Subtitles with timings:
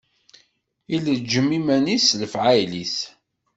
[0.95, 2.97] Ileǧǧem iman-is s lefɛayel-is.